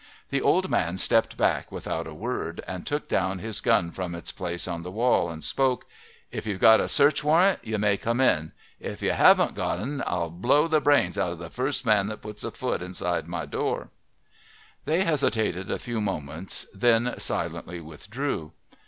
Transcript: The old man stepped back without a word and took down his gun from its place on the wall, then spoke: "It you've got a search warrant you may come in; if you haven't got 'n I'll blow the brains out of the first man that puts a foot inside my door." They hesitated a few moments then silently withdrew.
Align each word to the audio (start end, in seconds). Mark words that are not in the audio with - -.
The 0.31 0.41
old 0.41 0.67
man 0.67 0.97
stepped 0.97 1.37
back 1.37 1.71
without 1.71 2.07
a 2.07 2.13
word 2.15 2.63
and 2.67 2.87
took 2.87 3.07
down 3.07 3.37
his 3.37 3.61
gun 3.61 3.91
from 3.91 4.15
its 4.15 4.31
place 4.31 4.67
on 4.67 4.81
the 4.81 4.89
wall, 4.89 5.27
then 5.27 5.43
spoke: 5.43 5.85
"It 6.31 6.43
you've 6.47 6.59
got 6.59 6.79
a 6.79 6.87
search 6.87 7.23
warrant 7.23 7.59
you 7.61 7.77
may 7.77 7.97
come 7.97 8.19
in; 8.19 8.51
if 8.79 9.03
you 9.03 9.11
haven't 9.11 9.53
got 9.53 9.79
'n 9.79 10.01
I'll 10.07 10.31
blow 10.31 10.67
the 10.67 10.81
brains 10.81 11.19
out 11.19 11.33
of 11.33 11.37
the 11.37 11.51
first 11.51 11.85
man 11.85 12.07
that 12.07 12.23
puts 12.23 12.43
a 12.43 12.49
foot 12.49 12.81
inside 12.81 13.27
my 13.27 13.45
door." 13.45 13.89
They 14.85 15.03
hesitated 15.03 15.69
a 15.69 15.77
few 15.77 16.01
moments 16.01 16.65
then 16.73 17.13
silently 17.19 17.79
withdrew. 17.79 18.53